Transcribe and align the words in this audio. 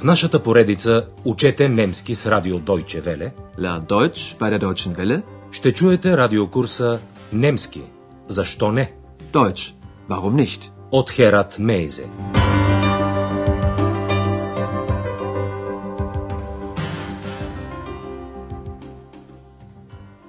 В 0.00 0.04
нашата 0.04 0.42
поредица 0.42 1.06
Учете 1.24 1.68
немски 1.68 2.14
с 2.14 2.26
радио 2.26 2.58
Deutsche 2.58 3.02
Welle 3.02 3.32
Lern 3.58 3.86
Deutsch 3.86 4.38
bei 4.38 4.50
der 4.50 4.58
Deutschen 4.58 4.96
Welle. 4.96 5.22
ще 5.52 5.72
чуете 5.72 6.16
радиокурса 6.16 7.00
Немски. 7.32 7.82
Защо 8.28 8.72
не? 8.72 8.92
Deutsch. 9.32 9.74
Warum 10.08 10.36
nicht? 10.36 10.70
От 10.90 11.10
Херат 11.10 11.58
Мейзе. 11.58 12.06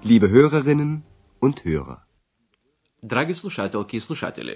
Liebe 0.03 0.27
Hörerinnen 0.29 1.01
und 1.41 1.55
Hörer. 1.65 1.97
Драги 3.03 3.33
слушателки 3.33 3.95
и 3.95 3.99
слушатели, 3.99 4.55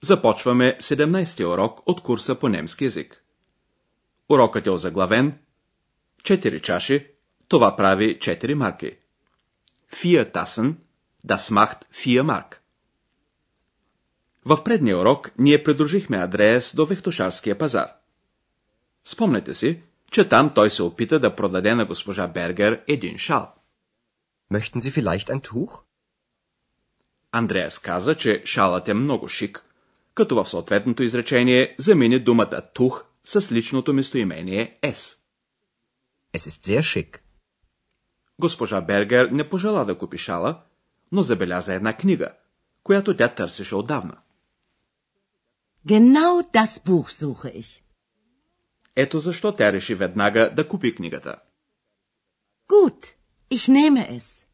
започваме 0.00 0.76
17-ти 0.80 1.44
урок 1.44 1.82
от 1.86 2.00
курса 2.00 2.34
по 2.34 2.48
немски 2.48 2.84
язик. 2.84 3.24
Урокът 4.28 4.66
е 4.66 4.70
озаглавен 4.70 5.38
4 6.22 6.60
чаши, 6.60 7.06
това 7.48 7.76
прави 7.76 8.18
4 8.18 8.54
марки. 8.54 8.96
4 9.92 10.32
Tassen, 10.34 10.74
das 11.26 11.52
macht 11.52 11.84
4 11.92 12.22
Mark. 12.22 12.56
В 14.44 14.64
предния 14.64 14.98
урок 14.98 15.30
ние 15.38 15.64
придружихме 15.64 16.16
Андреас 16.16 16.74
до 16.76 16.86
Вехтошарския 16.86 17.58
пазар. 17.58 17.88
Спомнете 19.04 19.54
си, 19.54 19.82
че 20.10 20.28
там 20.28 20.50
той 20.54 20.70
се 20.70 20.82
опита 20.82 21.20
да 21.20 21.36
продаде 21.36 21.74
на 21.74 21.84
госпожа 21.84 22.28
Бергер 22.28 22.84
един 22.86 23.18
шал. 23.18 23.54
Möchten 24.52 24.80
Sie 24.80 25.02
vielleicht 25.02 25.28
ein 25.30 25.48
Tuch? 25.48 25.80
Андреас 27.32 27.78
каза, 27.78 28.14
че 28.14 28.42
шалът 28.44 28.88
е 28.88 28.94
много 28.94 29.28
шик, 29.28 29.64
като 30.14 30.44
в 30.44 30.48
съответното 30.48 31.02
изречение 31.02 31.74
замени 31.78 32.18
думата 32.18 32.62
тух 32.74 33.04
с 33.28 33.52
личното 33.52 33.92
местоимение 33.92 34.78
S. 34.82 35.18
Es 36.32 36.42
ist 36.50 36.64
sehr 36.64 36.82
schick. 36.82 37.20
Госпожа 38.38 38.80
Бергер 38.80 39.30
не 39.30 39.48
пожела 39.48 39.84
да 39.84 39.98
купи 39.98 40.18
шала, 40.18 40.62
но 41.12 41.22
забеляза 41.22 41.74
една 41.74 41.96
книга, 41.96 42.32
която 42.82 43.16
тя 43.16 43.28
търсеше 43.28 43.74
отдавна. 43.74 44.16
Genau 45.86 46.52
das 46.52 46.86
Buch 46.86 47.10
suche 47.10 47.52
ich. 47.54 47.82
Ето 48.96 49.18
защо 49.18 49.52
тя 49.52 49.72
реши 49.72 49.94
веднага 49.94 50.52
да 50.56 50.68
купи 50.68 50.94
книгата. 50.94 51.36
Gut, 52.68 53.14
ich 53.50 53.68
nehme 53.68 54.18
es. 54.18 54.46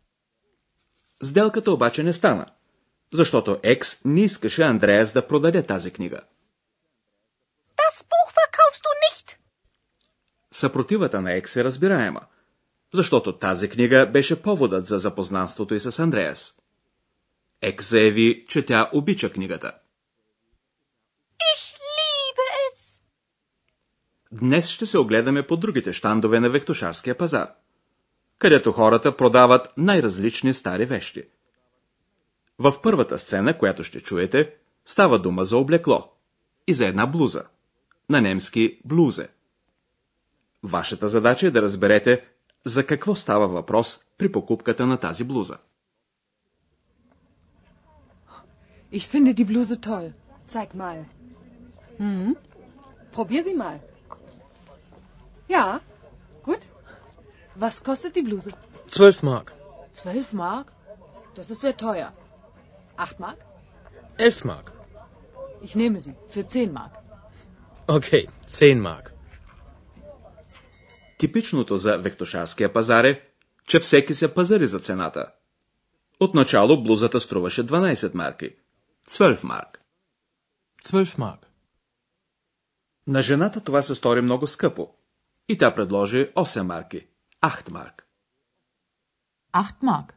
Сделката 1.22 1.72
обаче 1.72 2.02
не 2.02 2.12
стана, 2.12 2.47
защото 3.12 3.58
Екс 3.62 4.00
не 4.05 4.20
искаше 4.20 4.62
Андреас 4.62 5.12
да 5.12 5.28
продаде 5.28 5.62
тази 5.62 5.91
книга. 5.91 6.20
Das 7.95 8.03
Buch 8.03 8.31
verkaufst 8.42 8.83
du 8.87 8.92
nicht. 9.06 9.37
Съпротивата 10.50 11.20
на 11.20 11.33
Екс 11.33 11.61
е 11.61 11.64
разбираема, 11.64 12.20
защото 12.95 13.39
тази 13.39 13.69
книга 13.69 14.11
беше 14.12 14.42
поводът 14.42 14.86
за 14.86 14.98
запознанството 14.98 15.75
и 15.75 15.81
с 15.81 15.98
Андреас. 15.98 16.55
Екс 17.62 17.89
заяви, 17.89 18.47
че 18.48 18.67
тя 18.67 18.91
обича 18.92 19.33
книгата. 19.33 19.73
Ich 21.55 21.75
liebe 21.98 22.47
es. 22.67 23.01
Днес 24.33 24.69
ще 24.69 24.86
се 24.86 24.98
огледаме 24.98 25.47
по 25.47 25.56
другите 25.56 25.92
щандове 25.92 26.41
на 26.41 26.51
Вехтошарския 26.51 27.19
пазар, 27.19 27.48
където 28.39 28.73
хората 28.73 29.17
продават 29.17 29.69
най-различни 29.77 30.55
стари 30.55 30.84
вещи. 30.84 31.23
В 32.58 32.83
първата 32.83 33.19
сцена, 33.19 33.58
която 33.58 33.84
ще 33.84 34.01
чуете, 34.01 34.55
става 34.84 35.19
дума 35.19 35.45
за 35.45 35.56
облекло 35.56 36.12
и 36.67 36.75
за 36.75 36.86
една 36.86 37.06
блуза. 37.06 37.45
На 38.09 38.22
немски 38.22 38.81
блузе. 38.86 39.30
Вашата 40.64 41.08
задача 41.08 41.48
е 41.48 41.52
да 41.52 41.61
разберете 41.61 42.26
за 42.65 42.86
какво 42.86 43.15
става 43.15 43.48
въпрос 43.48 43.99
при 44.17 44.32
покупката 44.32 44.87
на 44.87 44.98
тази 44.98 45.23
блуза. 45.23 45.58
Ich 48.92 49.05
finde 49.08 49.33
die 49.33 49.45
Bluse 49.45 49.76
toll. 49.89 50.14
Zeig 50.55 50.73
mal. 50.73 50.98
Hm? 51.99 52.36
Probier 53.15 53.43
sie 53.43 53.58
mal. 53.65 53.77
Ja, 55.55 55.80
gut. 56.43 56.61
Was 57.55 57.83
kostet 57.83 58.15
die 58.15 58.23
Bluse? 58.23 58.52
12 58.87 59.23
Mark. 59.23 59.54
Zwölf 59.93 60.33
Mark? 60.33 60.71
Das 61.36 61.49
ist 61.49 61.61
sehr 61.61 61.77
teuer. 61.77 62.11
Acht 62.98 63.20
Mark? 63.20 63.39
11 64.17 64.45
Mark. 64.45 64.71
Ich 65.61 65.76
nehme 65.76 65.99
sie. 65.99 66.15
Für 66.30 66.48
zehn 66.48 66.71
Mark. 66.73 66.93
Okay, 67.89 68.27
10 68.48 68.80
Mark. 68.80 69.12
Типичното 71.18 71.77
за 71.77 71.98
Вектошарския 71.98 72.72
пазар 72.72 73.05
е, 73.05 73.22
че 73.67 73.80
всеки 73.80 74.14
се 74.14 74.34
пазари 74.34 74.67
за 74.67 74.78
цената. 74.80 75.33
Отначало 76.20 76.83
блузата 76.83 77.20
струваше 77.20 77.67
12 77.67 78.14
марки. 78.14 78.56
12 79.11 79.44
марк. 79.44 79.80
12 80.84 81.05
Mark. 81.05 81.46
На 83.06 83.23
жената 83.23 83.61
това 83.61 83.83
се 83.83 83.94
стори 83.94 84.20
много 84.20 84.46
скъпо. 84.46 84.94
И 85.48 85.58
тя 85.58 85.74
предложи 85.74 86.33
8 86.33 86.62
марки. 86.62 87.06
8 87.42 87.70
марк. 87.70 88.06
Acht 89.55 89.83
Mark. 89.83 90.12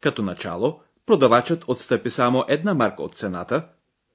Като 0.00 0.22
начало, 0.22 0.82
продавачът 1.06 1.64
отстъпи 1.66 2.10
само 2.10 2.44
една 2.48 2.74
марка 2.74 3.02
от 3.02 3.14
цената 3.14 3.68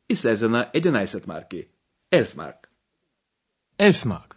и 0.10 0.16
слезе 0.16 0.48
на 0.48 0.70
11 0.76 1.28
марки. 1.28 1.68
11 2.16 2.36
марк. 2.38 2.70
11 3.80 4.06
Mark. 4.06 4.36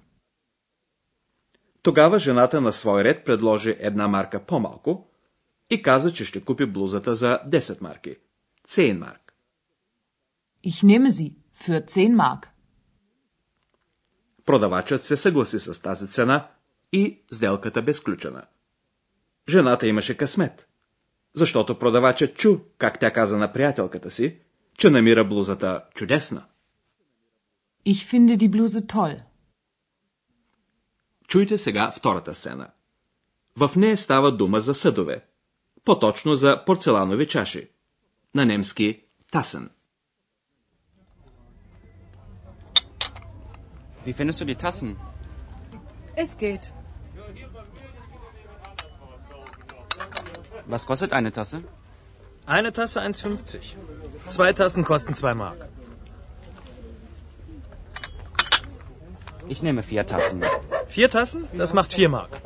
Тогава 1.82 2.18
жената 2.18 2.60
на 2.60 2.72
свой 2.72 3.04
ред 3.04 3.24
предложи 3.24 3.76
една 3.78 4.08
марка 4.08 4.46
по-малко 4.46 5.10
и 5.70 5.82
каза, 5.82 6.12
че 6.12 6.24
ще 6.24 6.44
купи 6.44 6.66
блузата 6.66 7.14
за 7.14 7.40
10 7.48 7.80
марки. 7.82 8.16
10 8.68 8.98
марк. 8.98 9.34
Ich 10.64 10.84
nehme 10.84 11.10
sie 11.10 11.34
für 11.64 11.84
zehn 11.84 12.16
Mark. 12.16 12.46
Продавачът 14.44 15.04
се 15.04 15.16
съгласи 15.16 15.60
с 15.60 15.82
тази 15.82 16.08
цена 16.08 16.50
и 16.92 17.22
сделката 17.32 17.82
бе 17.82 17.94
сключена. 17.94 18.46
Жената 19.48 19.86
имаше 19.86 20.16
късмет, 20.16 20.68
защото 21.34 21.78
продавачът 21.78 22.36
чу, 22.36 22.58
как 22.78 23.00
тя 23.00 23.12
каза 23.12 23.38
на 23.38 23.52
приятелката 23.52 24.10
си, 24.10 24.38
че 24.78 24.90
намира 24.90 25.28
блузата 25.28 25.84
чудесна. 25.94 26.44
Ich 27.87 28.05
finde 28.05 28.37
die 28.37 28.49
Bluse 28.49 28.81
toll. 28.87 29.21
Чуйте 31.27 31.57
сега 31.57 31.91
втората 31.91 32.33
сцена. 32.33 32.71
В 33.55 33.71
нея 33.75 33.97
става 33.97 34.31
дума 34.31 34.61
за 34.61 34.73
съдове, 34.73 35.25
по-точно 35.85 36.35
за 36.35 36.63
порцеланови 36.65 37.27
чаши. 37.27 37.69
На 38.35 38.45
немски 38.45 39.01
тасен. 39.31 39.69
Wie 44.05 44.13
findest 44.13 44.41
du 44.41 44.45
die 44.45 44.55
Tassen? 44.55 44.97
Es 46.15 46.37
geht. 46.37 46.73
Was 50.67 50.85
kostet 50.85 51.13
eine 51.13 51.31
Tasse? 51.31 51.63
Eine 52.45 52.71
Tasse 52.73 53.01
1,50. 53.01 53.61
Zwei 54.27 54.51
Tassen 54.53 54.83
kosten 54.83 55.13
2 55.13 55.33
Mark. 55.33 55.69
Ich 59.48 59.62
nehme 59.62 59.82
vier 59.82 60.04
Tassen. 60.06 60.42
Vier 60.88 61.10
Tassen? 61.10 61.48
Das 61.54 61.72
macht 61.74 61.90
4 61.92 62.08
Mark. 62.08 62.40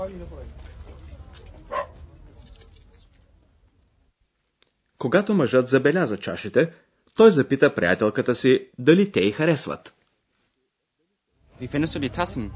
Когато 4.99 5.35
мъжът 5.35 5.69
забеляза 5.69 6.17
чашите, 6.17 6.73
той 7.17 7.31
запита 7.31 7.75
приятелката 7.75 8.35
си 8.35 8.69
дали 8.79 9.13
те 9.13 9.21
й 9.21 9.33
харесват. 9.33 9.95
Wie 11.61 11.69
findest 11.69 11.99
du 11.99 12.09
die 12.09 12.17
Tassen? 12.17 12.51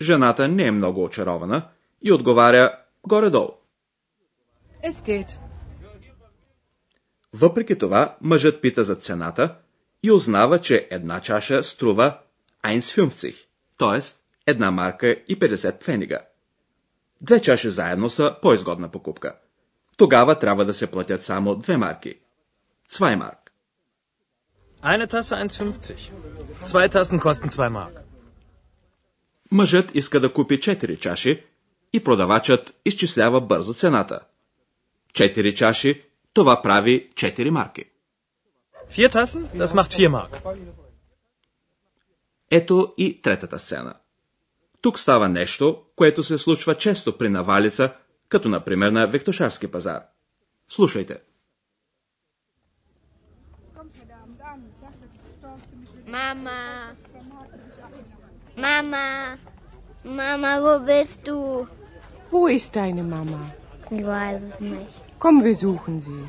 Жената 0.00 0.48
не 0.48 0.66
е 0.66 0.70
много 0.70 1.04
очарована 1.04 1.68
и 2.02 2.12
отговаря 2.12 2.78
горе-долу. 3.06 3.52
Es 4.82 4.92
geht. 5.06 5.38
Въпреки 7.32 7.78
това, 7.78 8.16
мъжът 8.20 8.62
пита 8.62 8.84
за 8.84 8.94
цената 8.94 9.56
и 10.02 10.10
узнава, 10.12 10.60
че 10.60 10.88
една 10.90 11.20
чаша 11.20 11.62
струва 11.62 12.18
1,50, 12.64 13.36
т.е. 13.78 14.00
една 14.50 14.70
марка 14.70 15.08
и 15.28 15.38
50 15.38 15.80
пфенига. 15.80 16.20
Две 17.20 17.42
чаши 17.42 17.70
заедно 17.70 18.10
са 18.10 18.36
по-изгодна 18.42 18.88
покупка. 18.88 19.36
Тогава 19.96 20.38
трябва 20.38 20.64
да 20.64 20.74
се 20.74 20.90
платят 20.90 21.24
само 21.24 21.56
две 21.56 21.76
марки. 21.76 22.14
2 22.92 23.16
марк. 23.16 23.52
Eine 24.82 25.06
Tasse 25.06 25.34
1,50. 25.36 26.10
Zwei 26.64 26.88
Tassen 26.88 27.18
kosten 27.18 27.48
2 27.48 27.70
Mark. 27.70 28.00
Мъжът 29.52 29.94
иска 29.94 30.20
да 30.20 30.32
купи 30.32 30.60
4 30.60 30.98
чаши 30.98 31.44
и 31.92 32.04
продавачът 32.04 32.74
изчислява 32.84 33.40
бързо 33.40 33.74
цената. 33.74 34.20
4 35.12 35.54
чаши, 35.54 36.04
това 36.32 36.62
прави 36.62 37.10
4 37.14 37.50
марки. 37.50 37.84
Vier 38.90 39.12
Tassen? 39.12 39.46
Das 39.56 39.74
macht 39.74 39.90
4 39.92 40.08
Mark. 40.08 40.32
Ето 42.50 42.94
и 42.96 43.22
третата 43.22 43.58
сцена. 43.58 43.94
Тук 44.80 44.98
става 44.98 45.28
нещо, 45.28 45.82
което 45.96 46.22
се 46.22 46.38
случва 46.38 46.74
често 46.74 47.18
при 47.18 47.28
навалица, 47.28 47.92
като 48.28 48.48
например 48.48 48.90
на 48.90 49.06
Вектошарски 49.06 49.66
пазар. 49.66 50.02
Слушайте. 50.68 51.18
Mama. 56.10 56.60
Mama. 58.56 59.38
Mama, 60.04 60.52
wo 60.64 60.74
bist 60.90 61.18
du? 61.28 61.38
Wo 62.32 62.40
ist 62.56 62.70
deine 62.80 63.04
Mama? 63.14 63.42
Ich 63.96 64.04
weiß 64.14 64.40
es 64.50 64.60
nicht. 64.74 64.94
Komm, 65.22 65.36
wir 65.44 65.56
suchen 65.56 66.00
sie. 66.00 66.24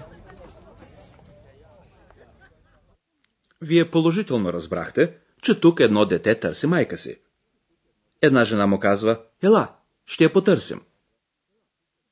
Вие 3.62 3.85
положително 3.91 4.53
разбрахте, 4.53 5.17
че 5.41 5.59
тук 5.59 5.79
едно 5.79 6.05
дете 6.05 6.39
търси 6.39 6.67
майка 6.67 6.97
си. 6.97 7.19
Една 8.21 8.45
жена 8.45 8.67
му 8.67 8.79
казва, 8.79 9.21
ела, 9.43 9.75
ще 10.05 10.23
я 10.23 10.33
потърсим. 10.33 10.81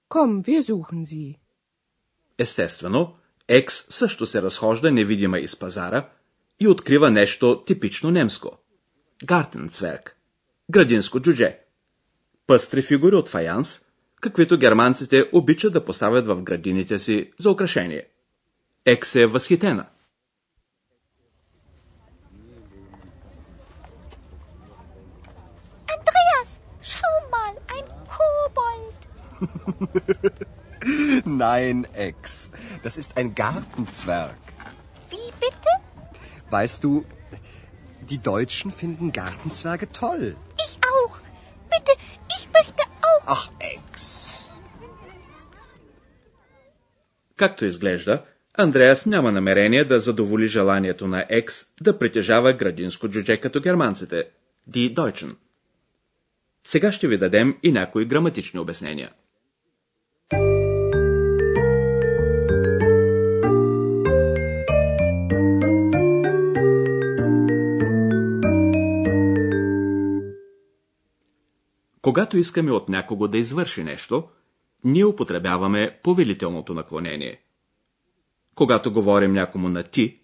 Komm, 0.09 0.43
wir 0.47 0.61
suchen 0.71 1.05
sie. 1.05 1.37
Естествено, 2.37 3.15
Екс 3.49 3.85
също 3.89 4.25
се 4.25 4.41
разхожда 4.41 4.91
невидима 4.91 5.39
из 5.39 5.55
пазара 5.55 6.09
и 6.59 6.67
открива 6.67 7.11
нещо 7.11 7.63
типично 7.65 8.11
немско. 8.11 8.57
Гартенцверк. 9.25 10.15
Градинско 10.71 11.19
джудже. 11.19 11.59
Пъстри 12.47 12.81
фигури 12.81 13.15
от 13.15 13.29
фаянс, 13.29 13.81
каквито 14.21 14.57
германците 14.57 15.29
обичат 15.33 15.73
да 15.73 15.85
поставят 15.85 16.27
в 16.27 16.41
градините 16.41 16.99
си 16.99 17.31
за 17.39 17.51
украшение. 17.51 18.07
Екс 18.85 19.21
е 19.21 19.25
възхитена. 19.25 19.85
Andreas, 25.95 26.49
schau 26.91 27.15
mal, 27.35 27.53
ein 27.75 27.85
Kobold. 28.13 28.99
Nein, 31.25 31.87
Ex. 31.93 32.49
Das 32.83 32.97
ist 32.97 33.17
ein 33.17 33.35
Gartenzwerg. 33.35 34.41
Wie 35.09 35.29
bitte? 35.43 35.71
Weißt 36.49 36.83
du, 36.83 37.05
die 38.09 38.21
Deutschen 38.31 38.71
finden 38.71 39.11
Gartenzwerge 39.11 39.91
toll. 39.91 40.35
Ich 40.65 40.73
auch. 40.93 41.15
Bitte, 41.73 41.93
ich 42.37 42.43
möchte 42.55 42.83
auch. 43.09 43.23
Ach, 43.25 43.51
Ex. 43.59 44.49
Както 47.37 47.65
изглежда, 47.65 48.23
Андреас 48.53 49.05
няма 49.05 49.31
намерение 49.31 49.85
да 49.85 49.99
задоволи 49.99 50.47
желанието 50.47 51.07
на 51.07 51.25
Екс 51.29 51.65
да 51.81 51.99
притежава 51.99 52.53
градинско 52.53 53.09
джудже 53.09 53.37
като 53.37 53.61
германците– 53.61 54.23
Die 54.69 54.93
Deutschen. 54.93 55.35
Сега 56.63 56.91
ще 56.91 57.07
ви 57.07 57.17
дадем 57.17 57.57
и 57.63 57.71
някои 57.71 58.05
граматични 58.05 58.59
обяснения. 58.59 59.11
Когато 72.09 72.37
искаме 72.37 72.71
от 72.71 72.89
някого 72.89 73.27
да 73.27 73.37
извърши 73.37 73.83
нещо, 73.83 74.23
ние 74.83 75.05
употребяваме 75.05 75.99
повелителното 76.03 76.73
наклонение. 76.73 77.41
Когато 78.55 78.93
говорим 78.93 79.31
някому 79.31 79.69
на 79.69 79.83
ти, 79.83 80.19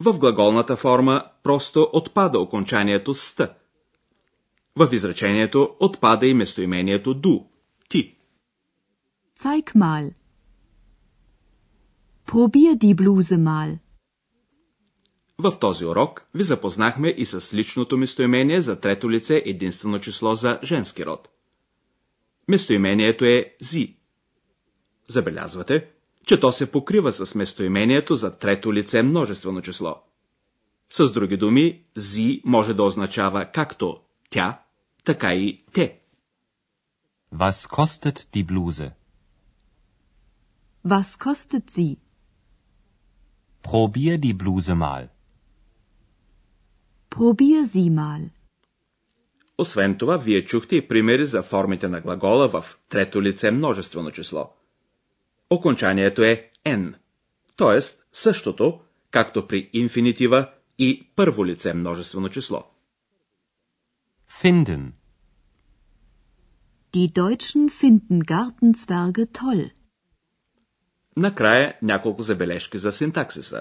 в 0.00 0.18
глаголната 0.18 0.76
форма 0.76 1.24
просто 1.42 1.90
отпада 1.92 2.38
окончанието 2.38 3.14
ст. 3.14 3.40
В 4.76 4.88
изречението 4.92 5.76
отпада 5.80 6.26
и 6.26 6.34
местоимението 6.34 7.14
ду, 7.14 7.40
ти. 7.88 8.16
Zeig 9.40 9.74
mal. 9.74 10.14
Probier 12.26 12.74
die 12.76 12.94
Bluse 12.94 13.36
mal. 13.38 13.78
В 15.38 15.58
този 15.58 15.84
урок 15.84 16.26
ви 16.34 16.42
запознахме 16.42 17.08
и 17.08 17.26
с 17.26 17.54
личното 17.54 17.96
местоимение 17.96 18.60
за 18.60 18.80
трето 18.80 19.10
лице 19.10 19.42
единствено 19.46 20.00
число 20.00 20.34
за 20.34 20.60
женски 20.62 21.06
род. 21.06 21.28
Местоимението 22.48 23.24
е 23.24 23.54
зи. 23.60 23.96
Забелязвате, 25.08 25.90
че 26.26 26.40
то 26.40 26.52
се 26.52 26.70
покрива 26.70 27.12
с 27.12 27.34
местоимението 27.34 28.14
за 28.14 28.38
трето 28.38 28.72
лице 28.72 29.02
множествено 29.02 29.62
число. 29.62 30.02
С 30.90 31.12
други 31.12 31.36
думи, 31.36 31.84
зи 31.96 32.42
може 32.44 32.74
да 32.74 32.82
означава 32.82 33.50
както 33.52 34.00
тя, 34.30 34.62
така 35.04 35.34
и 35.34 35.64
те. 35.72 36.00
Was 37.34 37.68
kostet 37.68 38.16
die 38.34 38.44
Bluse? 38.44 38.92
Was 40.86 41.18
kostet 41.18 41.70
sie? 41.70 41.96
Probier 43.62 44.18
die 44.18 44.36
Bluse 44.42 44.74
mal. 44.74 45.13
Probier 47.14 47.64
sie 47.64 47.90
mal. 47.90 48.30
Освен 49.58 49.98
това, 49.98 50.16
вие 50.16 50.44
чухте 50.44 50.76
и 50.76 50.88
примери 50.88 51.26
за 51.26 51.42
формите 51.42 51.88
на 51.88 52.00
глагола 52.00 52.48
в 52.48 52.78
трето 52.88 53.22
лице 53.22 53.50
множествено 53.50 54.10
число. 54.10 54.50
Окончанието 55.50 56.22
е 56.22 56.50
n, 56.66 56.94
т.е. 57.56 57.80
същото, 58.12 58.80
както 59.10 59.46
при 59.46 59.70
инфинитива 59.72 60.50
и 60.78 61.08
първо 61.16 61.46
лице 61.46 61.74
множествено 61.74 62.28
число. 62.28 62.64
Finden. 64.42 64.92
Die 66.94 67.08
Deutschen 67.12 67.70
finden 67.80 68.20
Gartenzwerge 68.24 69.26
toll. 69.26 69.70
Накрая 71.16 71.78
няколко 71.82 72.22
забележки 72.22 72.78
за 72.78 72.92
синтаксиса, 72.92 73.60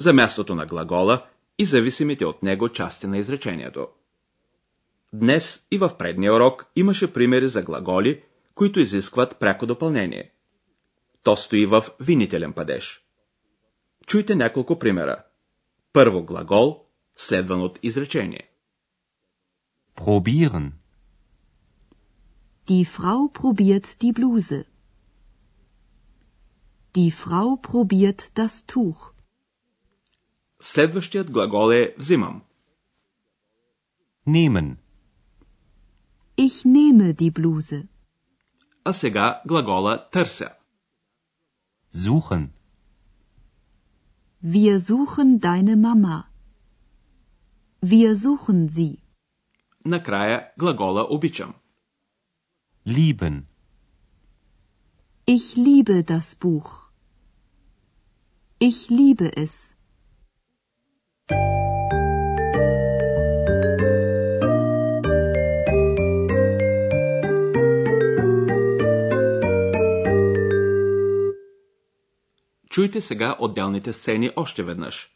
за 0.00 0.12
мястото 0.12 0.54
на 0.54 0.66
глагола 0.66 1.26
и 1.58 1.64
зависимите 1.64 2.24
от 2.24 2.42
него 2.42 2.68
части 2.68 3.06
на 3.06 3.18
изречението. 3.18 3.88
Днес 5.12 5.66
и 5.70 5.78
в 5.78 5.96
предния 5.98 6.34
урок 6.34 6.66
имаше 6.76 7.12
примери 7.12 7.48
за 7.48 7.62
глаголи, 7.62 8.22
които 8.54 8.80
изискват 8.80 9.36
пряко 9.38 9.66
допълнение. 9.66 10.32
То 11.22 11.36
стои 11.36 11.66
в 11.66 11.84
винителен 12.00 12.52
падеж. 12.52 13.02
Чуйте 14.06 14.34
няколко 14.34 14.78
примера. 14.78 15.22
Първо 15.92 16.22
глагол, 16.24 16.84
следван 17.16 17.62
от 17.62 17.78
изречение. 17.82 18.50
Probieren. 19.96 20.72
Die 22.68 22.84
Frau 22.84 23.20
probiert 23.32 23.86
die 24.02 24.12
Bluse. 24.12 24.64
Die 26.96 27.10
Frau 27.22 27.48
probiert 27.70 28.20
das 28.34 28.54
Tuch. 28.72 29.15
Следващият 30.61 31.31
глагол 31.31 31.71
е 31.71 31.95
взимам. 31.97 32.41
Nehmen. 34.27 34.77
Ich 36.37 36.65
nehme 36.65 37.13
die 37.13 37.31
Bluse. 37.31 37.87
А 38.83 38.93
сега 38.93 39.41
глагола 39.47 40.09
търся. 40.11 40.49
Suchen. 41.93 42.49
Wir 44.43 44.79
suchen 44.79 45.39
deine 45.39 45.75
Mama. 45.75 46.23
Wir 47.83 48.15
suchen 48.15 48.69
sie. 48.69 48.97
Накрая 49.85 50.51
глагола 50.59 51.01
обичам. 51.09 51.53
Lieben. 52.85 53.47
Ich 55.27 55.55
liebe 55.55 56.03
das 56.03 56.35
Buch. 56.35 56.69
Ich 58.59 58.89
liebe 58.89 59.27
es. 59.37 59.74
Чуйте 72.76 73.00
сега 73.00 73.36
отделните 73.38 73.92
сцени 73.92 74.30
още 74.36 74.62
веднъж. 74.62 75.08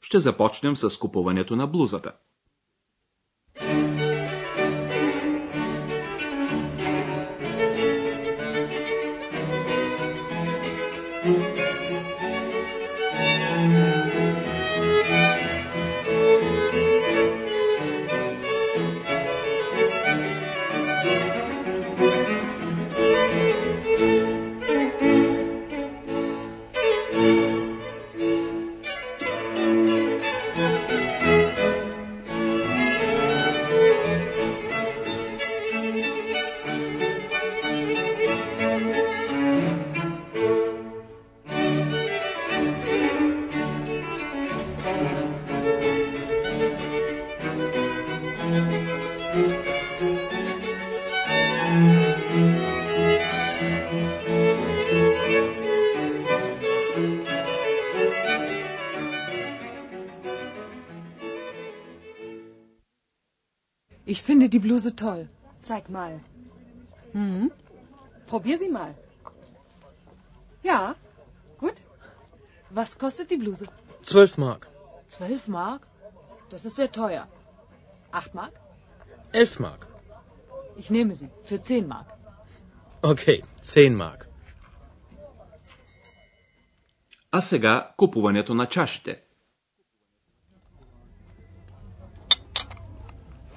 Ще 0.00 0.18
започнем 0.18 0.76
с 0.76 0.98
купуването 0.98 1.56
на 1.56 1.66
блузата. 1.66 2.12
finde 64.45 64.49
die 64.49 64.59
Bluse 64.59 64.95
toll. 64.95 65.27
Zeig 65.61 65.89
mal. 65.89 66.19
Hm? 67.13 67.51
Probier 68.31 68.57
sie 68.57 68.69
mal. 68.69 68.95
Ja, 70.63 70.95
gut. 71.57 71.77
Was 72.69 72.97
kostet 72.97 73.31
die 73.31 73.37
Bluse? 73.37 73.65
12 74.01 74.37
Mark. 74.37 74.69
Zwölf 75.07 75.47
Mark? 75.47 75.87
Das 76.49 76.65
ist 76.65 76.75
sehr 76.77 76.91
teuer. 76.91 77.27
Acht 78.11 78.33
Mark? 78.33 78.53
11 79.33 79.59
Mark. 79.59 79.87
Ich 80.77 80.89
nehme 80.89 81.15
sie. 81.15 81.29
Für 81.43 81.61
zehn 81.61 81.87
Mark. 81.87 82.07
Okay, 83.01 83.41
10 83.61 83.95
Mark. 83.95 84.27
А 87.31 87.41
сега 87.41 87.91
купуването 87.97 88.53
на 88.53 88.65
чашите. 88.65 89.21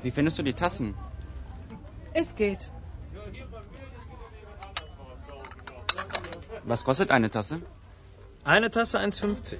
Wie 0.03 0.11
findest 0.11 0.39
du 0.39 0.43
die 0.43 0.55
Tassen? 0.55 0.95
Es 2.13 2.35
geht. 2.37 2.71
Was 6.65 6.85
kostet 6.85 7.11
eine 7.11 7.31
Tasse? 7.31 7.61
Eine 8.45 8.71
Tasse 8.71 8.99
1,50. 8.99 9.57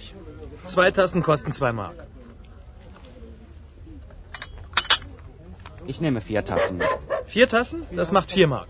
Zwei 0.65 0.91
Tassen 0.91 1.23
kosten 1.23 1.53
2 1.53 1.73
Mark. 1.73 2.07
Ich 5.87 6.01
nehme 6.01 6.21
vier 6.21 6.45
Tassen. 6.45 6.81
Vier 7.27 7.49
Tassen? 7.49 7.87
Das 7.93 8.13
macht 8.13 8.31
4 8.33 8.47
Mark. 8.47 8.69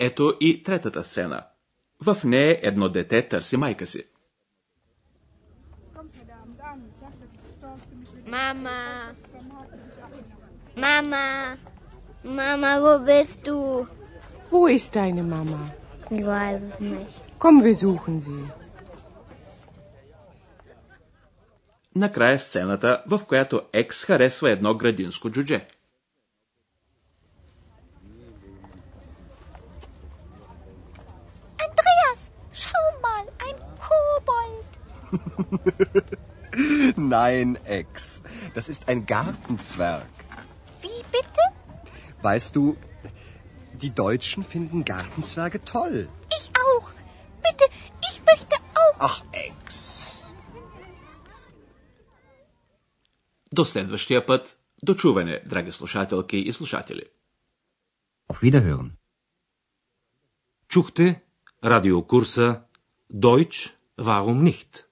Ето 0.00 0.36
и 0.40 0.62
третата 0.62 1.04
сцена. 1.04 1.46
В 2.06 2.24
нея 2.24 2.58
едно 2.62 2.88
дете 2.88 3.28
търси 3.28 3.56
майка 3.56 3.86
си. 3.86 4.04
Mama. 8.33 8.79
Mama. 10.75 11.25
Mama, 12.23 12.71
wo 12.83 12.93
bist 13.05 13.39
du? 13.47 13.87
Wo 14.49 14.61
ist 14.67 14.95
deine 14.95 15.23
Mama? 15.23 15.59
Ich 16.09 16.25
weiß 16.25 16.61
es 16.69 16.79
nicht. 16.79 17.15
Komm, 17.39 17.63
wir 17.63 17.75
suchen 17.75 18.19
sie. 18.21 18.43
Накрая 21.95 22.39
сцената, 22.39 23.03
в 23.07 23.25
която 23.25 23.61
Екс 23.73 24.05
харесва 24.05 24.49
едно 24.51 24.73
градинско 24.75 25.29
джудже. 25.29 25.65
Andreas, 31.65 32.21
schau 32.63 32.87
mal, 33.05 33.25
ein 33.47 33.57
Kobold. 33.85 34.65
Nein, 36.96 37.58
Ex. 37.64 38.22
Das 38.54 38.68
ist 38.68 38.88
ein 38.88 39.06
Gartenzwerg. 39.06 40.08
Wie 40.82 41.02
bitte? 41.16 41.42
Weißt 42.22 42.56
du, 42.56 42.76
die 43.82 43.94
Deutschen 43.94 44.42
finden 44.42 44.84
Gartenzwerge 44.84 45.64
toll. 45.64 46.08
Ich 46.38 46.50
auch. 46.66 46.88
Bitte, 47.46 47.64
ich 48.10 48.22
möchte 48.24 48.56
auch. 48.74 48.96
Ach, 48.98 49.24
Ex. 49.32 50.22
До 53.50 53.64
следващия 53.64 54.20
път, 54.26 54.56
до 54.82 54.94
чуване, 54.94 55.42
драги 55.44 55.70
слушателки 55.70 56.36
и 56.36 56.52
слушатели. 56.52 57.10
Auf 58.28 58.42
Wiederhören. 58.42 58.98
Чухте 60.68 61.22
радиокурса 61.62 62.66
Deutsch, 63.08 63.74
warum 63.96 64.44
nicht? 64.44 64.86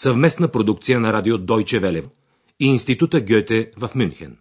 Съвместна 0.00 0.48
продукция 0.48 1.00
на 1.00 1.12
радио 1.12 1.38
Deutsche 1.38 1.80
Welle 1.80 2.10
и 2.60 2.66
Института 2.66 3.20
Гьоте 3.20 3.70
в 3.76 3.90
Мюнхен. 3.94 4.38